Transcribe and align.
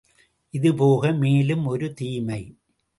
இதுபோக 0.53 1.11
மேலும் 1.13 1.65
ஒரு 1.65 1.93
தீமை! 1.93 2.41